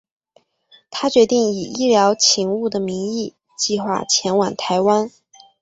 [0.89, 5.11] 他决定以医疗勤务的名义计画前往台湾。